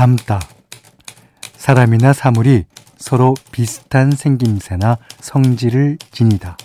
닮다. 0.00 0.40
사람이나 1.56 2.14
사물이 2.14 2.64
서로 2.96 3.34
비슷한 3.52 4.10
생김새나 4.10 4.96
성질을 5.20 5.98
지니다. 6.10 6.56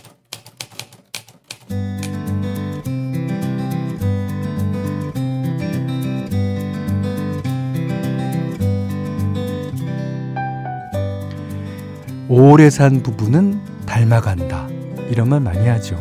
오래 12.29 12.69
산 12.69 13.03
부부는 13.03 13.59
닮아간다. 13.85 14.69
이런 15.09 15.27
말 15.27 15.41
많이 15.41 15.67
하죠. 15.67 15.97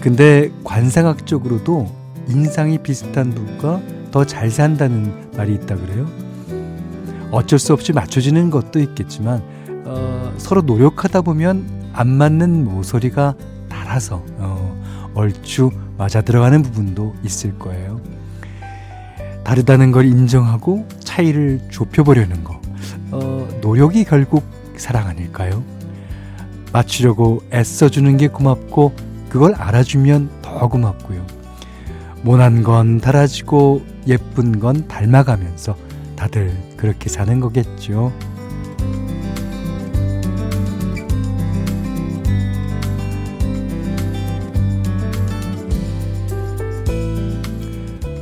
근데 0.00 0.52
관상학적으로도 0.62 1.92
인상이 2.28 2.78
비슷한 2.78 3.30
부부가 3.30 3.80
더 4.12 4.24
잘 4.24 4.50
산다는 4.50 5.21
말이 5.36 5.54
있다 5.54 5.76
그래요. 5.76 6.06
어쩔 7.30 7.58
수 7.58 7.72
없이 7.72 7.92
맞춰지는 7.92 8.50
것도 8.50 8.78
있겠지만 8.80 9.42
어, 9.84 10.32
서로 10.36 10.60
노력하다 10.62 11.22
보면 11.22 11.90
안 11.92 12.08
맞는 12.08 12.64
모서리가 12.64 13.34
달아서 13.68 14.22
어, 14.38 15.10
얼추 15.14 15.70
맞아 15.96 16.20
들어가는 16.20 16.62
부분도 16.62 17.14
있을 17.22 17.58
거예요. 17.58 18.00
다르다는 19.44 19.92
걸 19.92 20.06
인정하고 20.06 20.86
차이를 21.00 21.60
좁혀보려는 21.70 22.44
거. 22.44 22.60
어, 23.10 23.48
노력이 23.60 24.04
결국 24.04 24.44
사랑 24.76 25.08
아닐까요? 25.08 25.62
맞추려고 26.72 27.42
애써주는 27.52 28.16
게 28.16 28.28
고맙고 28.28 28.94
그걸 29.28 29.54
알아주면 29.54 30.30
더 30.42 30.68
고맙고요. 30.68 31.26
모난 32.22 32.62
건 32.62 32.98
달아지고 33.00 33.84
예쁜 34.06 34.60
건 34.60 34.86
닮아가면서 34.86 35.76
다들 36.14 36.56
그렇게 36.76 37.08
사는 37.08 37.40
거겠죠. 37.40 38.12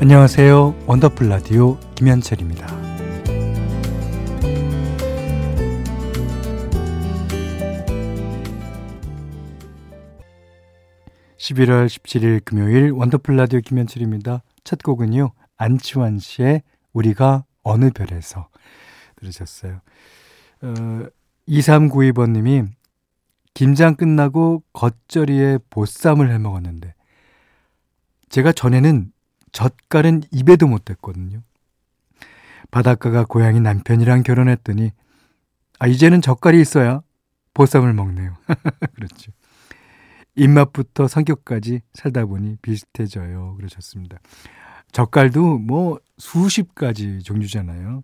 안녕하세요. 0.01 0.75
원더풀 0.87 1.29
라디오 1.29 1.79
김현철입니다. 1.95 2.50
11월 11.51 11.87
17일 11.87 12.45
금요일 12.45 12.93
원더풀 12.93 13.35
라디오 13.37 13.61
김현철입니다. 13.61 14.43
첫 14.63 14.83
곡은요. 14.83 15.33
안치환 15.57 16.21
씨의 16.21 16.63
우리가 16.93 17.45
어느 17.63 17.91
별에서 17.91 18.49
들으셨어요. 19.17 19.81
어, 20.63 21.07
2392번 21.49 22.31
님이 22.31 22.63
김장 23.53 23.97
끝나고 23.97 24.63
겉절이에 24.73 25.59
보쌈을 25.71 26.31
해 26.31 26.39
먹었는데 26.39 26.95
제가 28.29 28.53
전에는 28.53 29.11
젓갈은 29.51 30.23
입에도 30.31 30.69
못 30.69 30.85
댔거든요. 30.85 31.43
바닷가가 32.71 33.25
고향이 33.25 33.59
남편이랑 33.59 34.23
결혼했더니 34.23 34.93
아 35.81 35.87
이제는 35.89 36.23
젓갈이 36.23 36.61
있어야 36.61 37.03
보쌈을 37.55 37.93
먹네요. 37.93 38.37
그렇죠. 38.95 39.33
입맛부터 40.37 41.09
성격까지 41.09 41.81
살다 41.95 42.27
보니 42.27 42.57
비슷해져요. 42.63 43.55
그러셨습니다. 43.57 44.19
젓갈도 44.93 45.59
뭐 45.59 45.99
수십 46.19 46.75
가지 46.75 47.23
종류잖아요. 47.23 48.03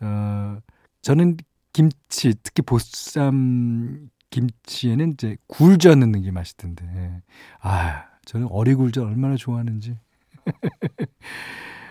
어, 0.00 0.58
저는 1.02 1.36
김치, 1.72 2.34
특히 2.42 2.62
보쌈 2.62 4.10
김치에는 4.30 5.12
이제 5.12 5.36
굴젓 5.48 5.98
넣는 5.98 6.22
게 6.22 6.30
맛있던데. 6.30 7.22
아, 7.60 8.04
저는 8.26 8.46
어리굴젓 8.50 9.04
얼마나 9.04 9.36
좋아하는지. 9.36 9.96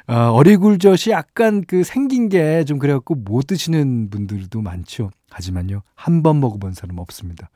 어, 0.08 0.14
어리굴젓이 0.32 1.12
약간 1.12 1.64
그 1.68 1.84
생긴 1.84 2.30
게 2.30 2.64
좀 2.66 2.80
그래갖고 2.80 3.16
못 3.16 3.48
드시는 3.48 4.10
분들도 4.10 4.62
많죠. 4.62 5.12
하지만요, 5.30 5.82
한 5.96 6.24
번 6.24 6.40
먹어본 6.40 6.74
사람 6.74 6.98
없습니다. 7.00 7.50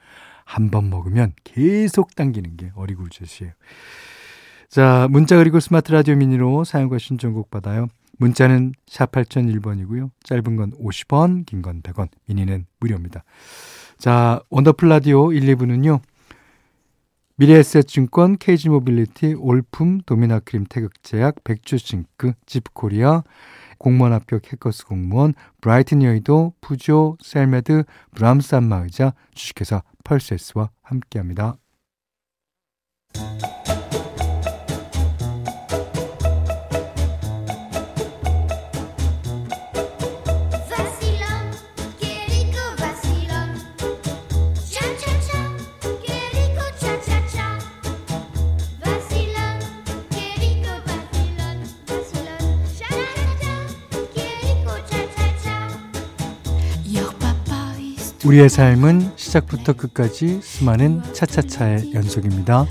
한 0.46 0.70
번 0.70 0.90
먹으면 0.90 1.34
계속 1.44 2.16
당기는 2.16 2.58
게 2.58 2.72
어리굴젓이에요. 2.76 3.54
자, 4.70 5.08
문자 5.12 5.38
그리고 5.38 5.60
스마트 5.60 5.92
라디오 5.92 6.16
미니로 6.16 6.64
사연과 6.64 6.98
신청곡 6.98 7.52
받아요. 7.52 7.88
문자는 8.18 8.74
샵 8.88 9.12
8001번이고요. 9.12 10.12
짧은 10.24 10.56
건 10.56 10.72
50원, 10.72 11.46
긴 11.46 11.62
건 11.62 11.82
100원, 11.82 12.10
미니는 12.28 12.66
무료입니다. 12.80 13.24
자, 13.98 14.42
원더풀 14.50 14.90
라디오 14.90 15.32
1, 15.32 15.56
2부는요. 15.56 16.00
미래에셋증권, 17.36 18.38
KG모빌리티, 18.38 19.36
올품, 19.40 20.02
도미나크림 20.06 20.66
태극제약, 20.70 21.44
백조싱크, 21.44 22.34
집코리아, 22.46 23.24
공무원 23.84 24.14
합격 24.14 24.50
해커스 24.50 24.86
공무원, 24.86 25.34
브라이튼 25.60 26.04
여의도, 26.04 26.54
푸조, 26.62 27.18
셀메드, 27.22 27.84
브람스 28.16 28.56
안마의자, 28.56 29.14
주식회사 29.36 29.84
펄세스와 30.06 30.70
함께합니다. 30.82 31.58
우리의 58.26 58.48
삶은 58.48 59.12
시작부터 59.18 59.74
끝까지 59.74 60.40
수많은 60.42 61.02
차차차의 61.12 61.94
연속입니다. 61.94 62.66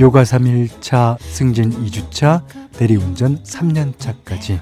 요가 0.00 0.24
3일차, 0.24 1.18
승진 1.20 1.70
2주차, 1.70 2.42
대리운전 2.72 3.42
3년차까지 3.44 4.60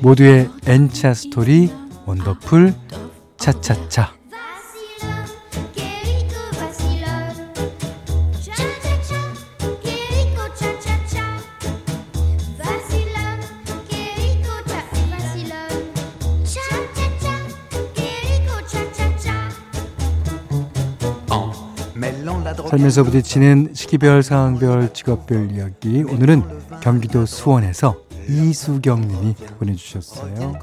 모두의 0.00 0.48
N차 0.66 1.14
스토리 1.14 1.72
원더풀 2.06 2.72
차차차 3.36 4.21
살면서 22.72 23.02
부딪히는 23.04 23.74
시기별, 23.74 24.22
상황별, 24.22 24.94
직업별 24.94 25.50
이야기. 25.50 26.02
오늘은 26.04 26.80
경기도 26.80 27.26
수원에서 27.26 27.96
이수경 28.26 29.08
님이 29.08 29.34
보내주셨어요. 29.58 30.58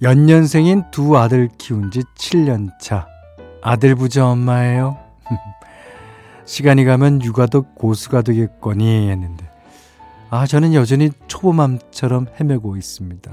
연년생인 0.00 0.84
두 0.92 1.18
아들 1.18 1.48
키운 1.58 1.90
지 1.90 2.04
7년 2.16 2.70
차. 2.80 3.08
아들 3.60 3.96
부자 3.96 4.28
엄마예요. 4.28 4.98
시간이 6.46 6.84
가면 6.84 7.24
육아도 7.24 7.62
고수가 7.74 8.22
되겠거니 8.22 9.10
했는데 9.10 9.47
아, 10.30 10.46
저는 10.46 10.74
여전히 10.74 11.10
초보맘처럼 11.26 12.26
헤매고 12.38 12.76
있습니다. 12.76 13.30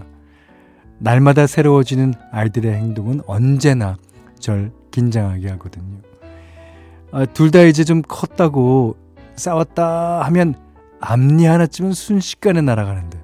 날마다 1.00 1.46
새로워지는 1.46 2.14
아이들의 2.32 2.74
행동은 2.74 3.22
언제나 3.28 3.98
절 4.40 4.72
긴장하게 4.92 5.50
하거든요. 5.52 5.98
아, 7.12 7.26
둘 7.26 7.52
다 7.52 7.62
이제 7.62 7.84
좀 7.84 8.02
컸다고 8.02 8.96
싸웠다 9.36 10.22
하면 10.24 10.56
앞니 11.02 11.46
하나쯤은 11.46 11.92
순식간에 11.92 12.62
날아가는데 12.62 13.22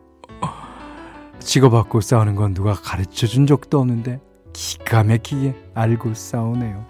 치고받고 1.39 2.01
싸우는 2.01 2.35
건 2.35 2.53
누가 2.53 2.73
가르쳐 2.73 3.25
준 3.25 3.47
적도 3.47 3.79
없는데 3.79 4.19
기가 4.53 5.03
막히게 5.03 5.55
알고 5.73 6.13
싸우네요. 6.13 6.85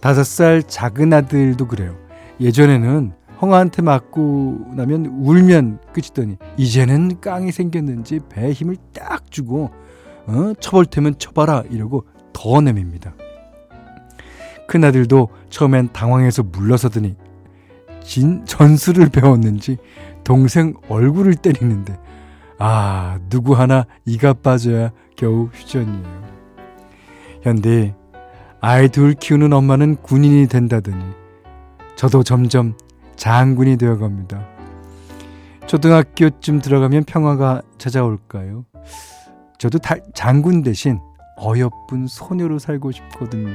다섯 0.00 0.24
살 0.24 0.62
작은 0.64 1.12
아들도 1.12 1.68
그래요. 1.68 1.96
예전에는 2.40 3.12
형아한테 3.42 3.82
맞고 3.82 4.66
나면 4.76 5.06
울면 5.06 5.80
끝이더니 5.92 6.36
이제는 6.56 7.20
깡이 7.20 7.50
생겼는지 7.50 8.20
배에 8.28 8.52
힘을 8.52 8.76
딱 8.94 9.32
주고 9.32 9.72
어? 10.26 10.52
쳐볼 10.60 10.86
테면 10.86 11.18
쳐봐라 11.18 11.64
이러고 11.68 12.06
더 12.32 12.60
내밉니다. 12.60 13.14
큰아들도 14.68 15.28
처음엔 15.50 15.88
당황해서 15.92 16.44
물러서더니 16.44 17.16
진 18.04 18.44
전술을 18.46 19.08
배웠는지 19.08 19.76
동생 20.22 20.74
얼굴을 20.88 21.34
때리는데 21.34 21.98
아 22.60 23.18
누구 23.28 23.54
하나 23.54 23.86
이가 24.04 24.34
빠져야 24.34 24.92
겨우 25.16 25.48
휴전이에요. 25.52 26.22
현디 27.42 27.96
아이 28.60 28.88
둘 28.88 29.14
키우는 29.14 29.52
엄마는 29.52 29.96
군인이 29.96 30.46
된다더니 30.46 31.04
저도 31.96 32.22
점점 32.22 32.74
장군이 33.16 33.76
되어갑니다. 33.76 34.46
초등학교쯤 35.66 36.60
들어가면 36.60 37.04
평화가 37.04 37.62
찾아올까요? 37.78 38.64
저도 39.58 39.78
다, 39.78 39.94
장군 40.12 40.62
대신 40.62 40.98
어여쁜 41.38 42.06
소녀로 42.06 42.58
살고 42.58 42.92
싶거든요. 42.92 43.50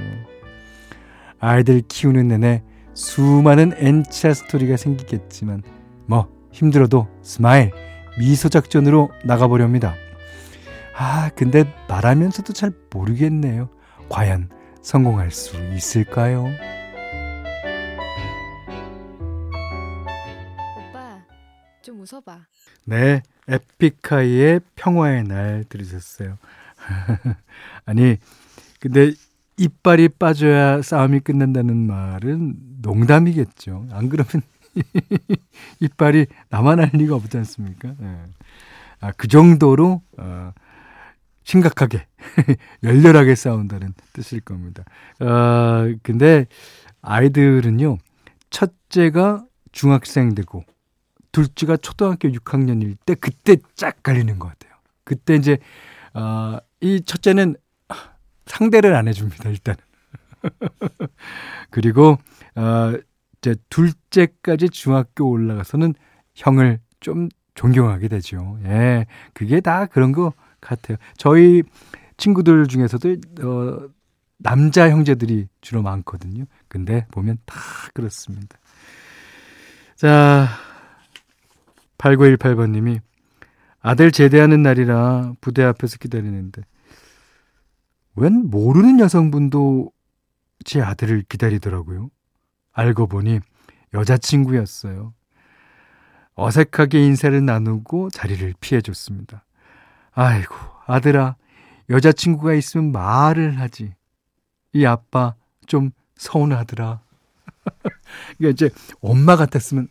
아이들 1.39 1.81
키우는 1.87 2.29
내내 2.29 2.63
수많은 2.93 3.73
N차 3.77 4.33
스토리가 4.33 4.77
생기겠지만 4.77 5.61
뭐 6.05 6.27
힘들어도 6.51 7.07
smile 7.21 7.71
미소 8.17 8.49
작전으로 8.49 9.11
나가보렵니다. 9.23 9.93
아 10.97 11.29
근데 11.35 11.71
말하면서도 11.87 12.53
잘 12.53 12.71
모르겠네요. 12.91 13.69
과연 14.09 14.49
성공할 14.81 15.29
수 15.29 15.57
있을까요? 15.75 16.47
웃어봐. 22.07 22.47
네, 22.85 23.21
에픽하이의 23.47 24.61
평화의 24.75 25.23
날 25.23 25.65
들으셨어요. 25.67 26.37
아니, 27.85 28.17
근데 28.79 29.13
이빨이 29.57 30.09
빠져야 30.19 30.81
싸움이 30.81 31.19
끝난다는 31.21 31.75
말은 31.75 32.55
농담이겠죠. 32.81 33.87
안 33.91 34.09
그러면 34.09 34.43
이빨이 35.81 36.27
할 36.79 36.89
리가 36.93 37.15
없지 37.15 37.37
않습니까? 37.37 37.93
네. 37.97 38.23
아, 38.99 39.11
그 39.17 39.27
정도로 39.27 40.01
어, 40.17 40.53
심각하게 41.43 42.05
열렬하게 42.83 43.35
싸운다는 43.35 43.93
뜻일 44.13 44.41
겁니다. 44.41 44.83
어, 45.19 45.91
근데 46.03 46.45
아이들은요 47.01 47.97
첫째가 48.49 49.45
중학생 49.71 50.35
되고 50.35 50.63
둘째가 51.31 51.77
초등학교 51.77 52.29
6학년일 52.29 52.97
때 53.05 53.15
그때 53.15 53.57
쫙 53.75 54.01
갈리는 54.03 54.39
것 54.39 54.47
같아요. 54.47 54.73
그때 55.03 55.35
이제 55.35 55.57
어, 56.13 56.57
이 56.81 57.01
첫째는 57.01 57.55
상대를 58.45 58.95
안 58.95 59.07
해줍니다 59.07 59.49
일단. 59.49 59.75
그리고 61.69 62.17
어, 62.55 62.93
이제 63.37 63.55
둘째까지 63.69 64.69
중학교 64.69 65.29
올라가서는 65.29 65.93
형을 66.35 66.79
좀 66.99 67.29
존경하게 67.55 68.07
되죠. 68.07 68.57
예, 68.65 69.05
그게 69.33 69.61
다 69.61 69.85
그런 69.85 70.11
거 70.11 70.33
같아요. 70.61 70.97
저희 71.17 71.63
친구들 72.17 72.67
중에서도 72.67 73.15
어, 73.43 73.89
남자 74.37 74.89
형제들이 74.89 75.47
주로 75.61 75.81
많거든요. 75.81 76.45
근데 76.67 77.05
보면 77.11 77.37
다 77.45 77.55
그렇습니다. 77.93 78.57
자, 79.95 80.47
8918번님이 81.97 83.01
아들 83.81 84.11
제대하는 84.11 84.61
날이라 84.63 85.33
부대 85.41 85.63
앞에서 85.63 85.97
기다리는데 85.97 86.61
웬 88.15 88.49
모르는 88.49 88.99
여성분도 88.99 89.91
제 90.65 90.81
아들을 90.81 91.23
기다리더라고요. 91.29 92.09
알고 92.73 93.07
보니 93.07 93.39
여자친구였어요. 93.93 95.13
어색하게 96.35 97.03
인사를 97.05 97.43
나누고 97.45 98.11
자리를 98.11 98.53
피해줬습니다. 98.59 99.43
아이고, 100.11 100.55
아들아, 100.85 101.35
여자친구가 101.89 102.53
있으면 102.53 102.91
말을 102.91 103.59
하지. 103.59 103.93
이 104.73 104.85
아빠 104.85 105.35
좀 105.65 105.91
서운하더라. 106.15 107.01
그러니까 108.37 108.49
이제 108.51 108.69
엄마 109.01 109.35
같았으면, 109.35 109.87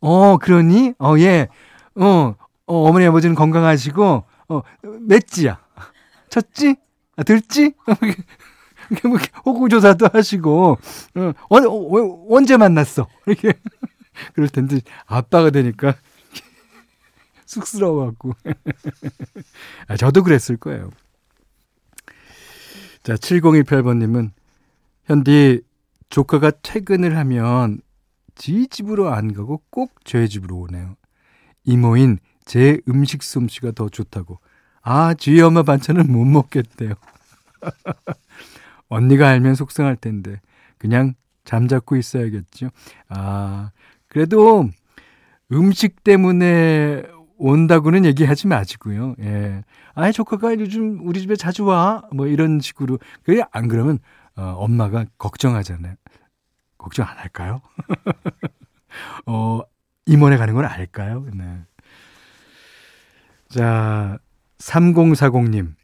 어, 0.00 0.38
그러니? 0.38 0.94
어, 0.98 1.14
예. 1.18 1.48
어, 1.96 2.34
어 2.66 2.88
어머니 2.88 3.06
아버지는 3.06 3.34
건강하시고, 3.34 4.24
어, 4.48 4.62
맺지야. 5.00 5.60
쳤지? 6.30 6.76
아, 7.16 7.22
들지? 7.22 7.74
뭐 9.04 9.18
호구조사도 9.44 10.08
하시고, 10.12 10.78
어, 11.16 11.20
어, 11.20 11.56
어, 11.56 12.26
언제 12.30 12.56
만났어? 12.56 13.06
이렇게. 13.26 13.52
그럴 14.34 14.48
텐데, 14.48 14.80
아빠가 15.06 15.50
되니까 15.50 15.94
쑥스러워갖고. 17.46 18.34
아, 19.88 19.96
저도 19.96 20.22
그랬을 20.22 20.56
거예요. 20.56 20.90
자, 23.02 23.14
7018번님은, 23.14 24.30
현디, 25.04 25.62
조카가 26.10 26.50
퇴근을 26.62 27.16
하면 27.16 27.80
지 28.40 28.66
집으로 28.68 29.12
안 29.12 29.34
가고 29.34 29.60
꼭 29.68 29.92
저희 30.02 30.26
집으로 30.26 30.56
오네요. 30.56 30.96
이모인 31.64 32.18
제 32.46 32.80
음식 32.88 33.22
솜씨가 33.22 33.72
더 33.72 33.90
좋다고. 33.90 34.38
아, 34.80 35.12
주희 35.12 35.42
엄마 35.42 35.62
반찬은 35.62 36.10
못 36.10 36.24
먹겠대요. 36.24 36.94
언니가 38.88 39.28
알면 39.28 39.56
속상할 39.56 39.96
텐데, 39.96 40.40
그냥 40.78 41.12
잠잡고 41.44 41.96
있어야겠죠. 41.96 42.70
아, 43.10 43.72
그래도 44.08 44.70
음식 45.52 46.02
때문에 46.02 47.02
온다고는 47.36 48.06
얘기하지 48.06 48.46
마시고요. 48.46 49.16
예. 49.20 49.64
아, 49.92 50.10
조카가 50.12 50.54
요즘 50.54 51.06
우리 51.06 51.20
집에 51.20 51.36
자주 51.36 51.66
와. 51.66 52.04
뭐 52.10 52.26
이런 52.26 52.58
식으로. 52.60 52.98
그래, 53.22 53.42
안 53.52 53.68
그러면, 53.68 53.98
어, 54.34 54.54
엄마가 54.56 55.04
걱정하잖아요. 55.18 55.94
걱정 56.80 57.06
안 57.06 57.18
할까요? 57.18 57.60
어, 59.30 59.60
임원에 60.06 60.36
가는 60.36 60.54
건 60.54 60.64
알까요? 60.64 61.24
네. 61.32 61.60
자, 63.48 64.18
3040님. 64.58 65.74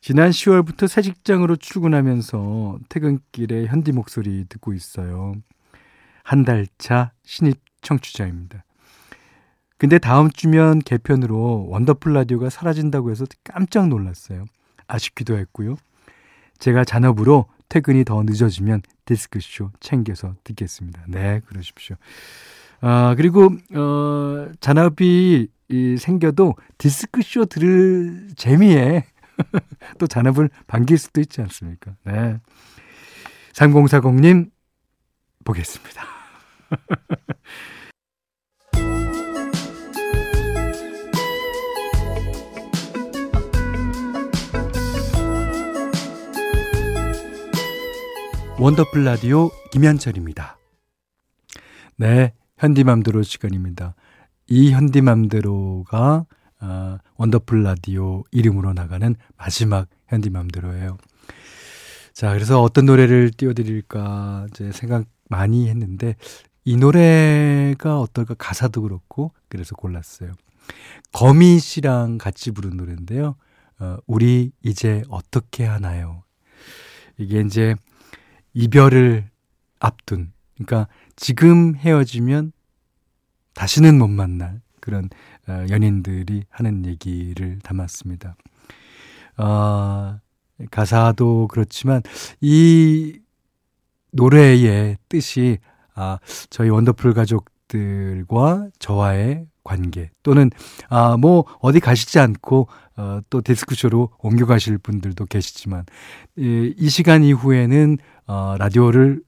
지난 0.00 0.30
10월부터 0.30 0.86
새 0.86 1.02
직장으로 1.02 1.56
출근하면서 1.56 2.78
퇴근길에 2.88 3.66
현디 3.66 3.92
목소리 3.92 4.44
듣고 4.48 4.72
있어요. 4.74 5.34
한 6.22 6.44
달 6.44 6.66
차 6.78 7.12
신입 7.24 7.58
청취자입니다. 7.82 8.64
근데 9.76 9.98
다음 9.98 10.30
주면 10.30 10.78
개편으로 10.78 11.66
원더풀 11.68 12.12
라디오가 12.14 12.48
사라진다고 12.48 13.10
해서 13.10 13.26
깜짝 13.42 13.88
놀랐어요. 13.88 14.44
아쉽기도 14.86 15.36
했고요. 15.36 15.76
제가 16.58 16.84
잔업으로 16.84 17.46
퇴근이 17.68 18.04
더 18.04 18.22
늦어지면 18.22 18.82
디스크쇼 19.04 19.70
챙겨서 19.80 20.34
듣겠습니다. 20.44 21.04
네, 21.08 21.40
그러십시오. 21.46 21.96
아, 22.80 23.14
그리고, 23.16 23.50
어, 23.74 24.48
잔업이 24.60 25.48
이, 25.68 25.96
생겨도 25.98 26.54
디스크쇼 26.78 27.46
들을 27.46 28.28
재미에 28.36 29.04
또 29.98 30.06
잔업을 30.06 30.50
반길 30.66 30.98
수도 30.98 31.20
있지 31.20 31.40
않습니까? 31.40 31.96
네. 32.04 32.38
3040님, 33.54 34.50
보겠습니다. 35.44 36.04
원더풀 48.64 49.04
라디오 49.04 49.50
김현철입니다. 49.72 50.56
네, 51.96 52.32
현디맘대로 52.56 53.22
시간입니다. 53.22 53.94
이 54.46 54.72
현디맘대로가 54.72 56.24
어, 56.62 56.98
원더풀 57.18 57.62
라디오 57.62 58.24
이름으로 58.30 58.72
나가는 58.72 59.16
마지막 59.36 59.86
현디맘대로예요. 60.06 60.96
자, 62.14 62.32
그래서 62.32 62.62
어떤 62.62 62.86
노래를 62.86 63.32
띄워드릴까 63.32 64.46
이제 64.48 64.72
생각 64.72 65.04
많이 65.28 65.68
했는데 65.68 66.16
이 66.64 66.78
노래가 66.78 68.00
어떨까 68.00 68.32
가사도 68.32 68.80
그렇고 68.80 69.32
그래서 69.50 69.76
골랐어요. 69.76 70.32
거미 71.12 71.58
씨랑 71.58 72.16
같이 72.16 72.50
부른 72.50 72.78
노래인데요. 72.78 73.36
어, 73.80 73.98
우리 74.06 74.52
이제 74.62 75.02
어떻게 75.10 75.66
하나요? 75.66 76.22
이게 77.18 77.40
이제 77.42 77.76
이별을 78.54 79.28
앞둔, 79.80 80.32
그러니까 80.54 80.88
지금 81.16 81.76
헤어지면 81.76 82.52
다시는 83.54 83.98
못 83.98 84.08
만날 84.08 84.60
그런 84.80 85.08
어, 85.48 85.64
연인들이 85.68 86.44
하는 86.50 86.86
얘기를 86.86 87.58
담았습니다. 87.62 88.36
어, 89.38 90.18
가사도 90.70 91.48
그렇지만 91.50 92.02
이 92.40 93.18
노래의 94.12 94.98
뜻이 95.08 95.58
아, 95.94 96.18
저희 96.50 96.68
원더풀 96.70 97.14
가족들과 97.14 98.68
저와의 98.78 99.46
관계 99.64 100.10
또는 100.22 100.50
아, 100.88 101.16
뭐 101.16 101.44
어디 101.60 101.80
가시지 101.80 102.20
않고 102.20 102.68
어, 102.96 103.20
또 103.30 103.40
데스크쇼로 103.40 104.10
옮겨 104.18 104.46
가실 104.46 104.78
분들도 104.78 105.26
계시지만 105.26 105.84
이, 106.36 106.72
이 106.76 106.88
시간 106.88 107.24
이후에는 107.24 107.98
어, 108.26 108.56
라디오를 108.58 109.22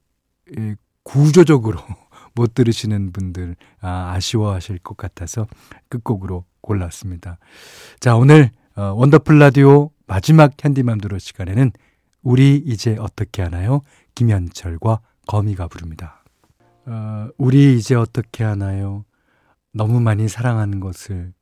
이, 0.57 0.75
구조적으로 1.03 1.79
못 2.35 2.53
들으시는 2.53 3.11
분들 3.11 3.55
아, 3.81 4.13
아쉬워하실 4.15 4.79
것 4.79 4.95
같아서 4.95 5.47
끝곡으로 5.89 6.45
골랐습니다. 6.61 7.39
자 7.99 8.15
오늘 8.15 8.51
어, 8.75 8.93
원더풀 8.95 9.39
라디오 9.39 9.89
마지막 10.05 10.53
현디맘대로 10.57 11.17
시간에는 11.17 11.71
우리 12.21 12.57
이제 12.57 12.95
어떻게 12.99 13.41
하나요? 13.41 13.81
김현철과 14.15 14.99
거미가 15.27 15.67
부릅니다. 15.67 16.23
어, 16.85 17.29
우리 17.37 17.77
이제 17.77 17.95
어떻게 17.95 18.43
하나요? 18.43 19.03
너무 19.77 20.01
많이 20.01 20.27
사랑하는 20.27 20.79
것을 20.79 21.33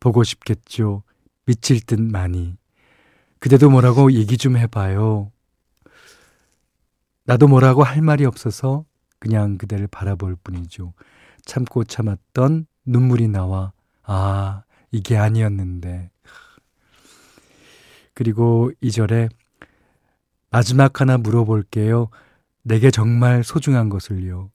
보고 0.00 0.24
싶겠죠. 0.24 1.02
미칠 1.44 1.80
듯 1.84 2.00
많이. 2.00 2.56
그대도 3.38 3.68
뭐라고 3.68 4.12
얘기 4.12 4.38
좀 4.38 4.56
해봐요. 4.56 5.30
나도 7.24 7.46
뭐라고 7.46 7.82
할 7.84 8.00
말이 8.00 8.24
없어서 8.24 8.86
그냥 9.18 9.58
그대를 9.58 9.86
바라볼 9.86 10.36
뿐이죠. 10.36 10.94
참고 11.44 11.84
참았던 11.84 12.66
눈물이 12.86 13.28
나와, 13.28 13.72
아, 14.02 14.62
이게 14.90 15.18
아니었는데. 15.18 16.10
그리고 18.14 18.72
이절에 18.80 19.28
마지막 20.50 21.02
하나 21.02 21.18
물어볼게요. 21.18 22.08
내게 22.62 22.90
정말 22.90 23.44
소중한 23.44 23.90
것을요. 23.90 24.50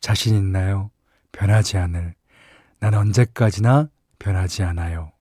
자신 0.00 0.36
있나요? 0.36 0.90
변하지 1.36 1.76
않을. 1.76 2.14
난 2.80 2.94
언제까지나 2.94 3.88
변하지 4.18 4.62
않아요. 4.62 5.12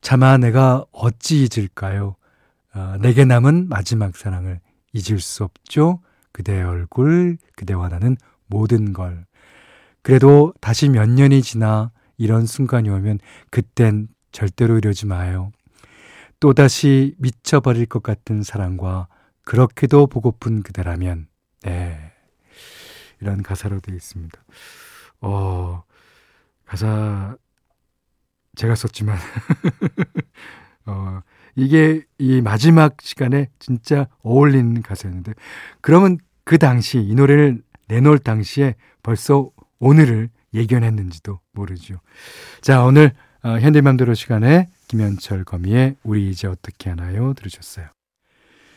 차마 0.00 0.36
내가 0.36 0.84
어찌 0.92 1.44
잊을까요? 1.44 2.14
어, 2.74 2.96
내게 3.00 3.24
남은 3.24 3.68
마지막 3.68 4.16
사랑을 4.16 4.60
잊을 4.92 5.20
수 5.20 5.44
없죠. 5.44 6.00
그대의 6.32 6.62
얼굴, 6.62 7.38
그대와 7.56 7.88
나는 7.88 8.16
모든 8.46 8.92
걸. 8.92 9.26
그래도 10.02 10.52
다시 10.60 10.88
몇 10.88 11.08
년이 11.08 11.42
지나 11.42 11.90
이런 12.16 12.46
순간이 12.46 12.88
오면 12.88 13.18
그땐 13.50 14.08
절대로 14.30 14.76
이러지 14.76 15.06
마요. 15.06 15.50
또다시 16.40 17.14
미쳐버릴 17.18 17.86
것 17.86 18.02
같은 18.02 18.42
사랑과 18.42 19.08
그렇게도 19.42 20.06
보고픈 20.06 20.62
그대라면, 20.62 21.26
네. 21.62 22.12
이런 23.20 23.42
가사로 23.42 23.80
되어 23.80 23.96
있습니다. 23.96 24.38
어, 25.20 25.82
가사, 26.64 27.36
제가 28.56 28.74
썼지만, 28.74 29.16
어, 30.86 31.20
이게 31.56 32.04
이 32.18 32.40
마지막 32.40 33.00
시간에 33.00 33.48
진짜 33.58 34.08
어울리는 34.22 34.82
가사였는데, 34.82 35.34
그러면 35.80 36.18
그 36.44 36.58
당시, 36.58 36.98
이 36.98 37.14
노래를 37.14 37.62
내놓을 37.88 38.18
당시에 38.18 38.74
벌써 39.02 39.50
오늘을 39.78 40.30
예견했는지도 40.54 41.40
모르죠. 41.52 42.00
자, 42.60 42.84
오늘 42.84 43.12
어, 43.42 43.58
현디맘대로 43.58 44.14
시간에 44.14 44.68
김현철 44.88 45.44
거미의 45.44 45.96
우리 46.02 46.30
이제 46.30 46.48
어떻게 46.48 46.90
하나요? 46.90 47.34
들으셨어요. 47.34 47.86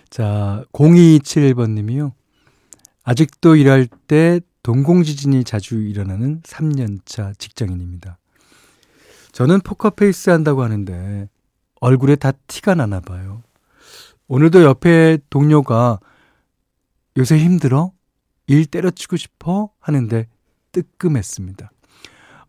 자, 0.09 0.65
0227번님이요. 0.73 2.11
아직도 3.03 3.55
일할 3.55 3.87
때 4.07 4.41
동공지진이 4.63 5.43
자주 5.43 5.81
일어나는 5.81 6.41
3년차 6.41 7.37
직장인입니다. 7.39 8.17
저는 9.31 9.61
포커페이스 9.61 10.29
한다고 10.29 10.63
하는데 10.63 11.27
얼굴에 11.79 12.15
다 12.15 12.31
티가 12.47 12.75
나나 12.75 12.99
봐요. 12.99 13.41
오늘도 14.27 14.63
옆에 14.63 15.17
동료가 15.29 15.99
요새 17.17 17.37
힘들어? 17.37 17.91
일 18.47 18.65
때려치고 18.65 19.17
싶어? 19.17 19.71
하는데 19.79 20.27
뜨끔했습니다. 20.71 21.71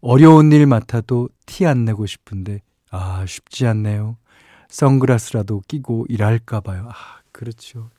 어려운 0.00 0.52
일 0.52 0.66
맡아도 0.66 1.28
티 1.46 1.64
안 1.66 1.84
내고 1.84 2.06
싶은데 2.06 2.60
아 2.90 3.24
쉽지 3.26 3.66
않네요. 3.66 4.18
선글라스라도 4.68 5.62
끼고 5.66 6.06
일할까 6.08 6.60
봐요. 6.60 6.88
아 6.90 7.20
그렇죠. 7.30 7.90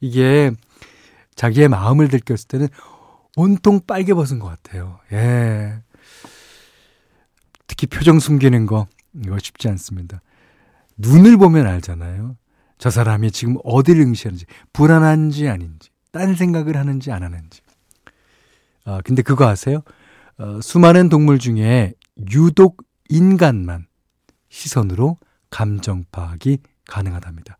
이게 0.00 0.50
자기의 1.34 1.68
마음을 1.68 2.08
들켰을 2.08 2.46
때는 2.48 2.68
온통 3.36 3.80
빨개 3.86 4.14
벗은 4.14 4.38
것 4.38 4.48
같아요. 4.48 4.98
예. 5.12 5.82
특히 7.66 7.86
표정 7.86 8.18
숨기는 8.18 8.66
거 8.66 8.86
이거 9.24 9.38
쉽지 9.38 9.68
않습니다. 9.68 10.20
눈을 10.96 11.36
보면 11.36 11.66
알잖아요. 11.66 12.36
저 12.78 12.90
사람이 12.90 13.30
지금 13.30 13.56
어디를 13.64 14.02
응시하는지 14.02 14.46
불안한지 14.72 15.48
아닌지 15.48 15.90
딴 16.12 16.34
생각을 16.34 16.76
하는지 16.76 17.12
안 17.12 17.22
하는지. 17.22 17.60
아 18.84 19.00
근데 19.04 19.22
그거 19.22 19.46
아세요? 19.46 19.82
어, 20.38 20.60
수많은 20.62 21.08
동물 21.08 21.38
중에 21.38 21.92
유독 22.32 22.82
인간만 23.08 23.86
시선으로 24.48 25.18
감정 25.50 26.04
파악이 26.10 26.58
가능하답니다. 26.86 27.58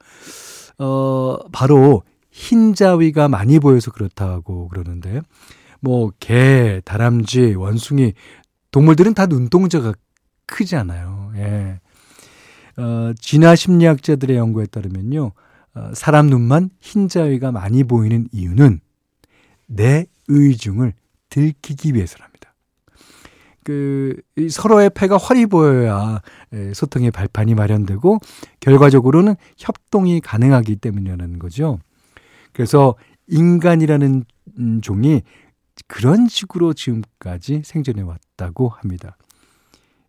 어, 0.78 1.38
바로 1.52 2.02
흰자위가 2.30 3.28
많이 3.28 3.58
보여서 3.58 3.90
그렇다고 3.90 4.68
그러는데, 4.68 5.20
뭐, 5.80 6.12
개, 6.20 6.80
다람쥐, 6.84 7.54
원숭이, 7.54 8.14
동물들은 8.70 9.14
다 9.14 9.26
눈동자가 9.26 9.92
크지 10.46 10.76
않아요. 10.76 11.32
예. 11.36 11.80
어, 12.76 13.12
진화 13.20 13.54
심리학자들의 13.56 14.36
연구에 14.36 14.66
따르면요, 14.66 15.32
어, 15.74 15.90
사람 15.94 16.26
눈만 16.28 16.70
흰자위가 16.80 17.52
많이 17.52 17.84
보이는 17.84 18.28
이유는 18.32 18.80
내 19.66 20.06
의중을 20.28 20.92
들키기 21.28 21.94
위해서랍니다. 21.94 22.38
그 23.64 24.16
서로의 24.50 24.88
패가 24.88 25.18
활이 25.18 25.44
보여야 25.44 26.22
소통의 26.72 27.10
발판이 27.10 27.54
마련되고 27.54 28.18
결과적으로는 28.60 29.34
협동이 29.58 30.22
가능하기 30.22 30.76
때문이라는 30.76 31.38
거죠. 31.38 31.78
그래서 32.54 32.94
인간이라는 33.26 34.24
음, 34.58 34.80
종이 34.80 35.20
그런 35.86 36.28
식으로 36.28 36.74
지금까지 36.74 37.62
생존해 37.64 38.02
왔다고 38.02 38.68
합니다. 38.68 39.16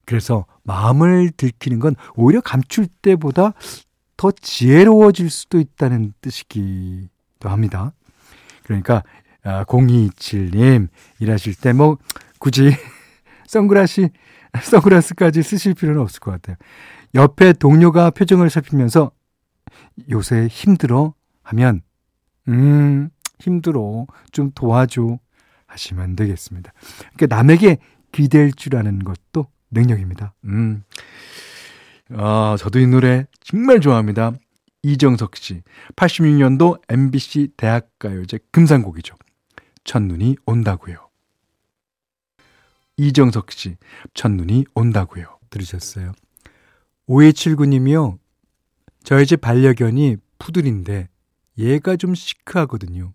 그래서 0.05 0.45
마음을 0.63 1.31
들키는 1.37 1.79
건 1.79 1.95
오히려 2.15 2.41
감출 2.41 2.87
때보다 2.87 3.53
더 4.17 4.31
지혜로워질 4.31 5.29
수도 5.29 5.59
있다는 5.59 6.13
뜻이기도 6.21 7.49
합니다. 7.49 7.93
그러니까 8.63 9.03
0227님 9.43 10.87
아, 10.87 10.91
일하실 11.19 11.55
때 11.55 11.73
뭐 11.73 11.97
굳이 12.39 12.71
선글라스, 13.47 14.09
선글라스까지 14.61 15.43
쓰실 15.43 15.73
필요는 15.75 16.01
없을 16.01 16.19
것 16.19 16.31
같아요. 16.31 16.55
옆에 17.15 17.53
동료가 17.53 18.11
표정을 18.11 18.49
살피면서 18.49 19.11
요새 20.09 20.47
힘들어 20.47 21.13
하면, 21.43 21.81
음, 22.47 23.09
힘들어. 23.39 24.05
좀 24.31 24.51
도와줘. 24.53 25.17
하시면 25.69 26.15
되겠습니다. 26.15 26.73
그러니까 27.15 27.35
남에게 27.35 27.77
기댈 28.11 28.51
줄 28.51 28.75
아는 28.75 28.99
것도 29.03 29.47
능력입니다. 29.71 30.33
음. 30.45 30.83
아, 32.11 32.55
저도 32.59 32.79
이 32.79 32.87
노래 32.87 33.25
정말 33.41 33.79
좋아합니다. 33.79 34.33
이정석 34.81 35.35
씨. 35.35 35.61
86년도 35.95 36.81
MBC 36.89 37.49
대학가요제 37.57 38.39
금상곡이죠. 38.51 39.15
첫눈이 39.83 40.37
온다고요. 40.45 41.09
이정석 42.97 43.51
씨, 43.51 43.77
첫눈이 44.13 44.65
온다고요. 44.75 45.39
들으셨어요. 45.49 46.11
5279님이요. 47.07 48.19
저희 49.03 49.25
집 49.25 49.41
반려견이 49.41 50.17
푸들인데 50.37 51.07
얘가 51.57 51.95
좀 51.95 52.13
시크하거든요. 52.13 53.13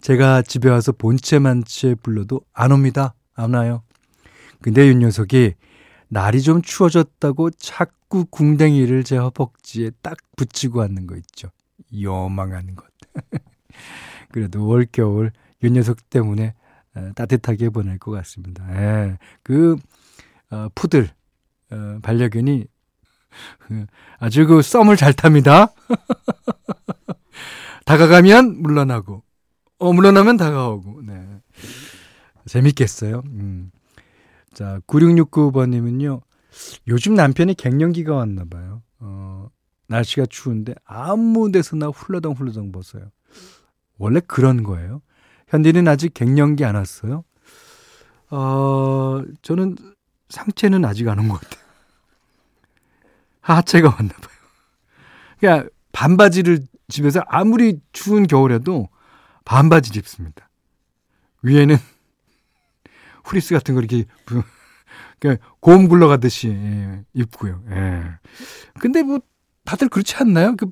제가 0.00 0.42
집에 0.42 0.68
와서 0.68 0.92
본체만체 0.92 1.96
불러도 1.96 2.40
안 2.52 2.72
옵니다. 2.72 3.14
안 3.34 3.54
와요. 3.54 3.82
근데 4.62 4.90
이 4.90 4.94
녀석이 4.94 5.54
날이 6.08 6.42
좀 6.42 6.62
추워졌다고 6.62 7.50
자꾸 7.50 8.24
궁뎅이를 8.26 9.04
제 9.04 9.16
허벅지에 9.16 9.90
딱 10.02 10.16
붙이고 10.36 10.80
왔는 10.80 11.06
거 11.06 11.16
있죠. 11.16 11.50
요망한 12.00 12.74
것. 12.74 12.86
그래도 14.32 14.66
올겨울 14.66 15.32
이 15.62 15.70
녀석 15.70 16.08
때문에 16.10 16.54
따뜻하게 17.14 17.70
보낼 17.70 17.98
것 17.98 18.10
같습니다. 18.10 18.64
예. 18.74 19.18
그 19.42 19.76
어, 20.50 20.68
푸들 20.74 21.08
어, 21.70 21.98
반려견이 22.02 22.66
아주 24.18 24.46
그 24.46 24.62
썸을 24.62 24.96
잘 24.96 25.12
탑니다. 25.12 25.68
다가가면 27.86 28.62
물러나고, 28.62 29.22
어, 29.80 29.92
물러나면 29.92 30.36
다가오고, 30.36 31.02
네. 31.02 31.26
재밌겠어요. 32.46 33.22
음. 33.26 33.70
자, 34.52 34.80
9669번님은요, 34.86 36.20
요즘 36.88 37.14
남편이 37.14 37.54
갱년기가 37.54 38.14
왔나 38.14 38.44
봐요. 38.44 38.82
어, 38.98 39.48
날씨가 39.88 40.26
추운데 40.26 40.74
아무 40.84 41.50
데서나 41.50 41.88
훌러덩 41.88 42.32
훌러덩 42.34 42.72
벗어요. 42.72 43.10
원래 43.98 44.20
그런 44.20 44.62
거예요. 44.62 45.00
현디는 45.48 45.88
아직 45.88 46.12
갱년기 46.14 46.64
안 46.64 46.74
왔어요? 46.74 47.24
어, 48.30 49.22
저는 49.42 49.76
상체는 50.28 50.84
아직 50.84 51.08
안 51.08 51.18
온 51.18 51.28
것 51.28 51.40
같아요. 51.40 51.60
하체가 53.40 53.88
왔나 53.88 54.08
봐요. 54.12 54.38
그냥 55.40 55.68
반바지를 55.92 56.60
집에서 56.88 57.20
아무리 57.26 57.80
추운 57.92 58.26
겨울에도 58.26 58.88
반바지 59.44 59.98
입습니다. 59.98 60.48
위에는 61.42 61.76
후리스 63.24 63.54
같은 63.54 63.74
거 63.74 63.80
이렇게 63.80 64.04
고음 65.60 65.86
굴러가듯이 65.88 66.48
예, 66.48 67.04
입고요. 67.14 67.62
예. 67.70 68.04
근데 68.80 69.02
뭐 69.02 69.20
다들 69.64 69.88
그렇지 69.88 70.16
않나요? 70.16 70.56
그 70.56 70.66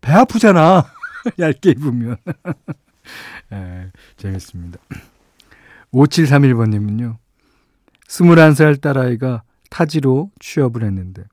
배 0.00 0.12
아프잖아. 0.12 0.84
얇게 1.38 1.70
입으면. 1.72 2.16
예, 3.52 3.90
재밌습니다. 4.16 4.78
5731번님은요. 5.92 7.18
21살 8.08 8.80
딸아이가 8.80 9.42
타지로 9.68 10.30
취업을 10.40 10.84
했는데, 10.84 11.24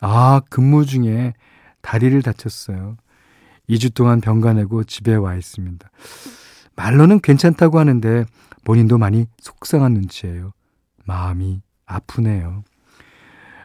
아, 0.00 0.40
근무 0.50 0.86
중에 0.86 1.34
다리를 1.80 2.22
다쳤어요. 2.22 2.96
2주 3.72 3.94
동안 3.94 4.20
병가 4.20 4.52
내고 4.52 4.84
집에 4.84 5.14
와 5.14 5.34
있습니다. 5.34 5.90
말로는 6.76 7.20
괜찮다고 7.20 7.78
하는데 7.78 8.24
본인도 8.64 8.98
많이 8.98 9.26
속상한 9.38 9.94
눈치예요. 9.94 10.52
마음이 11.04 11.62
아프네요. 11.86 12.64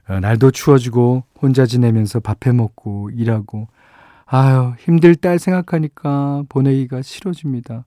어, 0.07 0.19
날도 0.19 0.51
추워지고 0.51 1.23
혼자 1.41 1.65
지내면서 1.65 2.19
밥해 2.21 2.53
먹고 2.53 3.09
일하고 3.11 3.67
아유 4.25 4.73
힘들 4.79 5.15
딸 5.15 5.39
생각하니까 5.39 6.43
보내기가 6.49 7.01
싫어집니다. 7.01 7.85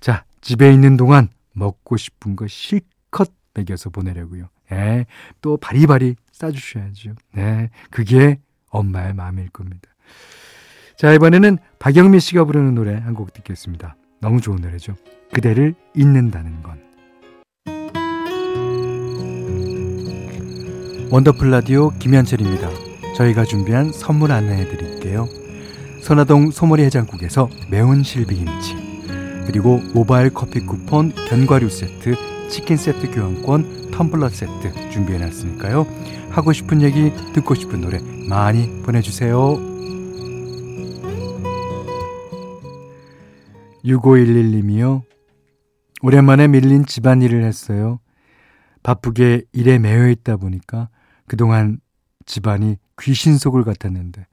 자 0.00 0.24
집에 0.40 0.72
있는 0.72 0.96
동안 0.96 1.28
먹고 1.52 1.96
싶은 1.96 2.36
거 2.36 2.46
실컷 2.46 3.32
먹여서 3.54 3.90
보내려고요. 3.90 4.48
예, 4.72 5.06
또 5.40 5.56
바리바리 5.56 6.16
싸주셔야죠. 6.32 7.14
네, 7.32 7.70
그게 7.90 8.38
엄마의 8.70 9.14
마음일 9.14 9.50
겁니다. 9.50 9.88
자 11.02 11.12
이번에는 11.12 11.58
박영미 11.80 12.20
씨가 12.20 12.44
부르는 12.44 12.76
노래 12.76 12.94
한 12.94 13.14
곡 13.16 13.32
듣겠습니다. 13.32 13.96
너무 14.20 14.40
좋은 14.40 14.58
노래죠. 14.60 14.94
그대를 15.32 15.74
잊는다는 15.96 16.62
건. 16.62 16.80
원더풀 21.10 21.50
라디오 21.50 21.90
김현철입니다. 21.98 22.70
저희가 23.16 23.44
준비한 23.44 23.90
선물 23.90 24.30
안내해 24.30 24.68
드릴게요. 24.68 25.26
선화동 26.04 26.52
소머리 26.52 26.84
해장국에서 26.84 27.48
매운 27.68 28.04
실비김치 28.04 28.76
그리고 29.48 29.80
모바일 29.94 30.30
커피 30.32 30.60
쿠폰 30.60 31.12
견과류 31.28 31.68
세트 31.68 32.14
치킨 32.48 32.76
세트 32.76 33.10
교환권 33.10 33.90
텀블러 33.90 34.30
세트 34.30 34.90
준비해 34.92 35.18
놨으니까요. 35.18 35.84
하고 36.30 36.52
싶은 36.52 36.80
얘기 36.80 37.12
듣고 37.32 37.56
싶은 37.56 37.80
노래 37.80 37.98
많이 38.28 38.68
보내주세요. 38.84 39.71
6511님이요. 43.84 45.02
오랜만에 46.02 46.48
밀린 46.48 46.86
집안일을 46.86 47.44
했어요. 47.44 48.00
바쁘게 48.82 49.44
일에 49.52 49.78
매여 49.78 50.08
있다 50.08 50.36
보니까 50.36 50.88
그동안 51.26 51.78
집안이 52.26 52.76
귀신 53.00 53.38
속을 53.38 53.64
같았는데, 53.64 54.26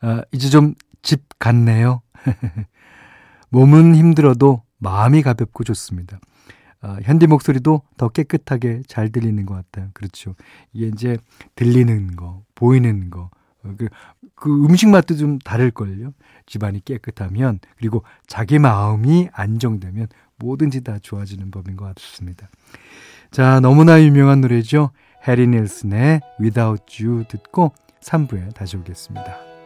아, 0.00 0.22
이제 0.32 0.48
좀 0.48 0.74
집 1.02 1.22
같네요. 1.38 2.02
몸은 3.50 3.94
힘들어도 3.94 4.62
마음이 4.78 5.22
가볍고 5.22 5.64
좋습니다. 5.64 6.20
아, 6.80 6.98
현디 7.02 7.26
목소리도 7.26 7.82
더 7.96 8.08
깨끗하게 8.08 8.82
잘 8.86 9.10
들리는 9.10 9.44
것 9.46 9.54
같아요. 9.54 9.90
그렇죠. 9.94 10.34
이게 10.72 10.88
이제 10.88 11.16
들리는 11.56 12.14
거, 12.14 12.42
보이는 12.54 13.10
거, 13.10 13.22
어, 13.22 13.30
그, 13.76 13.88
그 14.34 14.64
음식 14.64 14.88
맛도 14.88 15.16
좀 15.16 15.38
다를걸요. 15.38 16.12
집안이 16.46 16.84
깨끗하면, 16.84 17.58
그리고 17.76 18.04
자기 18.26 18.58
마음이 18.58 19.28
안정되면 19.32 20.08
뭐든지 20.36 20.82
다 20.82 20.98
좋아지는 20.98 21.50
법인 21.50 21.76
것 21.76 21.94
같습니다. 21.94 22.48
자, 23.30 23.60
너무나 23.60 24.02
유명한 24.02 24.40
노래죠. 24.40 24.90
해리 25.26 25.46
닐슨의 25.46 26.20
Without 26.40 27.04
You 27.04 27.24
듣고 27.28 27.72
3부에 28.00 28.54
다시 28.54 28.76
오겠습니다. 28.76 29.57